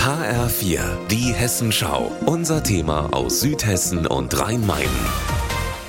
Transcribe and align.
HR4, 0.00 0.80
die 1.10 1.34
Hessenschau. 1.34 2.10
Unser 2.24 2.62
Thema 2.62 3.10
aus 3.12 3.42
Südhessen 3.42 4.06
und 4.06 4.40
Rhein-Main. 4.40 4.88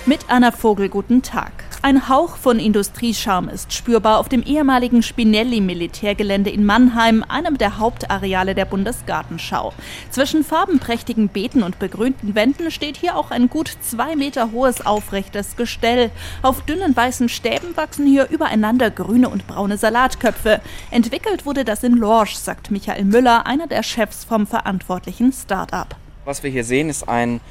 Mit 0.05 0.25
Anna 0.27 0.51
Vogel, 0.51 0.89
guten 0.89 1.21
Tag. 1.21 1.53
Ein 1.83 2.09
Hauch 2.09 2.35
von 2.35 2.59
Industriescharm 2.59 3.49
ist 3.49 3.73
spürbar 3.73 4.19
auf 4.19 4.29
dem 4.29 4.43
ehemaligen 4.43 5.01
Spinelli-Militärgelände 5.01 6.51
in 6.51 6.63
Mannheim, 6.63 7.25
einem 7.27 7.57
der 7.57 7.79
Hauptareale 7.79 8.53
der 8.53 8.65
Bundesgartenschau. 8.65 9.73
Zwischen 10.11 10.43
farbenprächtigen 10.43 11.29
Beeten 11.29 11.63
und 11.63 11.79
begrünten 11.79 12.35
Wänden 12.35 12.69
steht 12.69 12.97
hier 12.97 13.17
auch 13.17 13.31
ein 13.31 13.49
gut 13.49 13.75
zwei 13.81 14.15
Meter 14.15 14.51
hohes 14.51 14.85
aufrechtes 14.85 15.55
Gestell. 15.55 16.11
Auf 16.43 16.61
dünnen 16.61 16.95
weißen 16.95 17.29
Stäben 17.29 17.75
wachsen 17.75 18.05
hier 18.05 18.29
übereinander 18.29 18.91
grüne 18.91 19.29
und 19.29 19.47
braune 19.47 19.79
Salatköpfe. 19.79 20.61
Entwickelt 20.91 21.47
wurde 21.47 21.65
das 21.65 21.83
in 21.83 21.97
Lorsch, 21.97 22.35
sagt 22.35 22.69
Michael 22.69 23.05
Müller, 23.05 23.47
einer 23.47 23.65
der 23.65 23.81
Chefs 23.81 24.23
vom 24.23 24.45
verantwortlichen 24.45 25.33
Start-up. 25.33 25.95
Was 26.25 26.43
wir 26.43 26.51
hier 26.51 26.63
sehen, 26.63 26.89
ist 26.89 27.09
ein 27.09 27.41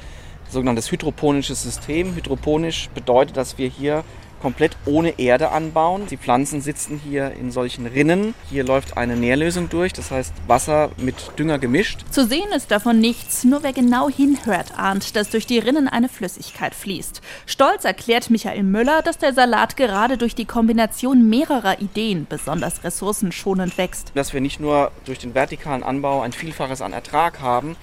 sogenanntes 0.51 0.91
hydroponisches 0.91 1.63
System. 1.63 2.15
Hydroponisch 2.15 2.89
bedeutet, 2.93 3.37
dass 3.37 3.57
wir 3.57 3.67
hier 3.67 4.03
komplett 4.41 4.75
ohne 4.85 5.19
Erde 5.19 5.51
anbauen. 5.51 6.07
Die 6.09 6.17
Pflanzen 6.17 6.61
sitzen 6.61 6.99
hier 7.01 7.31
in 7.39 7.51
solchen 7.51 7.85
Rinnen. 7.85 8.33
Hier 8.49 8.63
läuft 8.63 8.97
eine 8.97 9.15
Nährlösung 9.15 9.69
durch, 9.69 9.93
das 9.93 10.11
heißt 10.11 10.33
Wasser 10.47 10.89
mit 10.97 11.15
Dünger 11.37 11.59
gemischt. 11.59 12.03
Zu 12.09 12.25
sehen 12.25 12.51
ist 12.55 12.71
davon 12.71 12.99
nichts, 12.99 13.43
nur 13.43 13.63
wer 13.63 13.71
genau 13.71 14.09
hinhört, 14.09 14.77
ahnt, 14.77 15.15
dass 15.15 15.29
durch 15.29 15.45
die 15.45 15.59
Rinnen 15.59 15.87
eine 15.87 16.09
Flüssigkeit 16.09 16.73
fließt. 16.73 17.21
Stolz 17.45 17.85
erklärt 17.85 18.29
Michael 18.29 18.63
Müller, 18.63 19.01
dass 19.03 19.19
der 19.19 19.33
Salat 19.33 19.77
gerade 19.77 20.17
durch 20.17 20.33
die 20.33 20.45
Kombination 20.45 21.29
mehrerer 21.29 21.79
Ideen 21.79 22.25
besonders 22.27 22.83
ressourcenschonend 22.83 23.77
wächst. 23.77 24.11
Dass 24.15 24.33
wir 24.33 24.41
nicht 24.41 24.59
nur 24.59 24.91
durch 25.05 25.19
den 25.19 25.35
vertikalen 25.35 25.83
Anbau 25.83 26.21
ein 26.21 26.31
Vielfaches 26.31 26.81
an 26.81 26.93
Ertrag 26.93 27.41
haben, 27.41 27.75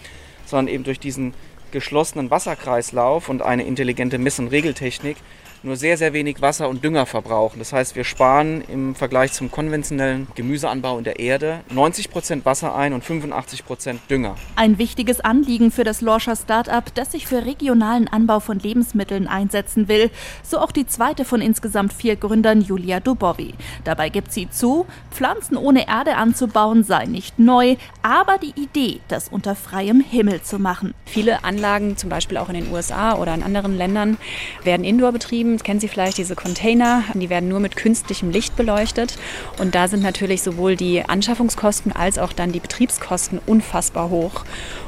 sondern 0.45 0.75
eben 0.75 0.85
durch 0.85 0.99
diesen 0.99 1.35
geschlossenen 1.73 2.31
Wasserkreislauf 2.31 3.29
und 3.29 3.43
eine 3.43 3.65
intelligente 3.65 4.19
Mess- 4.19 4.39
und 4.39 4.49
Regeltechnik 4.49 5.17
nur 5.63 5.77
sehr, 5.77 5.97
sehr 5.97 6.13
wenig 6.13 6.41
Wasser 6.41 6.69
und 6.69 6.85
Dünger 6.85 7.07
verbrauchen. 7.07 7.59
Das 7.59 7.73
heißt, 7.73 7.97
wir 7.97 8.05
sparen 8.05 8.63
im 8.63 8.95
Vergleich 8.95 9.33
zum 9.33 9.51
konventionellen 9.51 10.29
Gemüseanbau 10.35 10.99
in 10.99 11.05
der 11.05 11.19
Erde 11.19 11.61
90 11.71 12.11
Prozent 12.11 12.45
Wasser 12.45 12.75
ein 12.75 12.93
und 12.93 13.05
85 13.05 13.65
Prozent 13.65 14.01
Dünger. 14.11 14.37
Ein 14.57 14.79
wichtiges 14.79 15.21
Anliegen 15.21 15.71
für 15.71 15.85
das 15.85 16.01
Lorscher 16.01 16.37
Start-up, 16.37 16.95
das 16.95 17.13
sich 17.13 17.27
für 17.27 17.45
regionalen 17.45 18.09
Anbau 18.09 18.41
von 18.41 18.59
Lebensmitteln 18.59 19.27
einsetzen 19.27 19.89
will. 19.89 20.11
So 20.43 20.59
auch 20.59 20.73
die 20.73 20.87
zweite 20.87 21.25
von 21.25 21.41
insgesamt 21.41 21.93
vier 21.93 22.17
Gründern, 22.17 22.61
Julia 22.61 23.01
Dubovi. 23.01 23.55
Dabei 23.85 24.09
gibt 24.09 24.33
sie 24.33 24.49
zu, 24.51 24.87
Pflanzen 25.11 25.57
ohne 25.57 25.89
Erde 25.89 26.17
anzubauen 26.17 26.85
sei 26.85 27.07
nicht 27.07 27.39
neu, 27.39 27.77
aber 28.03 28.39
die 28.39 28.61
Idee, 28.61 29.01
das 29.09 29.29
unter 29.29 29.55
freiem 29.55 30.01
Himmel 30.01 30.43
zu 30.43 30.59
machen. 30.59 30.95
Viele 31.05 31.45
Anlagen, 31.59 31.97
zum 31.97 32.11
Beispiel 32.11 32.37
auch 32.37 32.49
in 32.49 32.55
den 32.55 32.73
USA 32.73 33.17
oder 33.17 33.35
in 33.35 33.43
anderen 33.43 33.77
Ländern, 33.77 34.19
werden 34.65 34.85
indoor 34.85 35.13
betrieben 35.13 35.39
beschrieben. 35.39 35.59
Kennen 35.59 35.81
Sie 35.81 35.89
vielleicht 35.89 36.19
diese 36.19 36.35
Container? 36.35 37.05
Die 37.15 37.31
werden 37.31 37.49
nur 37.49 37.61
mit 37.61 37.77
künstlichem 37.77 38.31
Licht 38.31 38.57
beleuchtet. 38.57 39.19
Und 39.59 39.75
da 39.75 39.89
sind 39.89 40.03
natürlich 40.03 40.43
sowohl 40.43 40.77
die 40.77 41.03
Anschaffungskosten 41.05 41.93
als 41.93 42.19
auch 42.19 42.33
dann 42.33 42.53
die 42.53 42.61
Betriebskosten 42.61 43.41
unfassbar 43.47 44.11
hoch. 44.11 44.45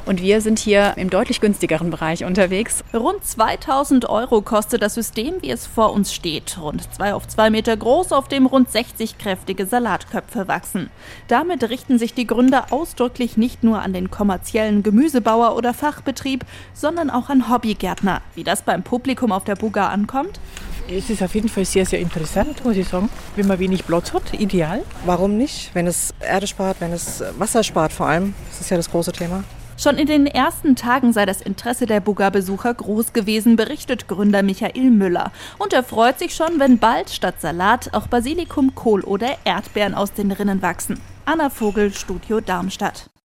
Und 0.06 0.22
wir 0.22 0.41
sind 0.41 0.58
hier 0.58 0.94
im 0.96 1.10
deutlich 1.10 1.41
günstigeren 1.41 1.91
Bereich 1.91 2.24
unterwegs. 2.24 2.82
Rund 2.92 3.24
2000 3.24 4.08
Euro 4.08 4.42
kostet 4.42 4.82
das 4.82 4.94
System, 4.94 5.34
wie 5.41 5.50
es 5.50 5.66
vor 5.66 5.92
uns 5.92 6.12
steht. 6.12 6.58
Rund 6.60 6.82
zwei 6.92 7.14
auf 7.14 7.28
zwei 7.28 7.50
Meter 7.50 7.76
groß, 7.76 8.12
auf 8.12 8.28
dem 8.28 8.46
rund 8.46 8.70
60 8.70 9.18
kräftige 9.18 9.66
Salatköpfe 9.66 10.48
wachsen. 10.48 10.91
Damit 11.28 11.68
richten 11.68 11.98
sich 11.98 12.14
die 12.14 12.26
Gründer 12.26 12.66
ausdrücklich 12.70 13.36
nicht 13.36 13.62
nur 13.62 13.82
an 13.82 13.92
den 13.92 14.10
kommerziellen 14.10 14.82
Gemüsebauer 14.82 15.54
oder 15.56 15.74
Fachbetrieb, 15.74 16.44
sondern 16.72 17.11
auch 17.11 17.28
an 17.28 17.48
Hobbygärtner. 17.48 18.22
Wie 18.34 18.44
das 18.44 18.62
beim 18.62 18.83
Publikum 18.83 19.33
auf 19.33 19.44
der 19.44 19.56
Buga 19.56 19.89
ankommt? 19.89 20.41
Es 20.89 21.08
ist 21.08 21.22
auf 21.22 21.34
jeden 21.34 21.48
Fall 21.48 21.65
sehr, 21.65 21.87
sehr 21.87 22.00
interessant, 22.00 22.65
muss 22.65 22.76
ich 22.76 22.88
sagen. 22.88 23.09
Wenn 23.37 23.47
man 23.47 23.59
wenig 23.59 23.87
Platz 23.87 24.12
hat, 24.12 24.34
ideal. 24.34 24.82
Warum 25.04 25.37
nicht? 25.37 25.71
Wenn 25.75 25.87
es 25.87 26.12
Erde 26.21 26.47
spart, 26.47 26.78
wenn 26.81 26.93
es 26.93 27.22
Wasser 27.38 27.62
spart 27.62 27.93
vor 27.93 28.06
allem. 28.06 28.34
Das 28.48 28.60
ist 28.60 28.71
ja 28.71 28.76
das 28.76 28.91
große 28.91 29.12
Thema. 29.12 29.44
Schon 29.82 29.97
in 29.97 30.06
den 30.06 30.26
ersten 30.26 30.76
Tagen 30.76 31.15
sei 31.15 31.25
das 31.25 31.41
Interesse 31.41 31.87
der 31.87 32.00
Buga-Besucher 32.00 32.75
groß 32.75 33.15
gewesen, 33.15 33.56
berichtet 33.56 34.09
Gründer 34.09 34.42
Michael 34.42 34.91
Müller. 34.91 35.32
Und 35.56 35.72
er 35.72 35.82
freut 35.82 36.19
sich 36.19 36.34
schon, 36.34 36.59
wenn 36.60 36.78
bald 36.78 37.09
statt 37.09 37.41
Salat 37.41 37.94
auch 37.94 38.06
Basilikum, 38.06 38.75
Kohl 38.75 39.00
oder 39.00 39.38
Erdbeeren 39.44 39.94
aus 39.94 40.12
den 40.12 40.32
Rinnen 40.32 40.60
wachsen. 40.60 41.00
Anna 41.25 41.48
Vogel, 41.48 41.94
Studio 41.94 42.41
Darmstadt. 42.41 43.09